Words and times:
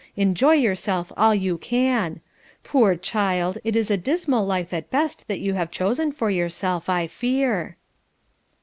Enjoy 0.15 0.53
yourself 0.53 1.11
all 1.15 1.35
you 1.35 1.59
can. 1.59 2.21
Poor 2.63 2.95
child! 2.95 3.59
it 3.63 3.75
is 3.75 3.91
a 3.91 3.97
dismal 3.97 4.43
life 4.43 4.73
at 4.73 4.89
best 4.89 5.27
that 5.27 5.39
you 5.41 5.53
have 5.53 5.69
chosen 5.69 6.11
for 6.11 6.31
yourself, 6.31 6.89
I 6.89 7.05
fear." 7.05 7.77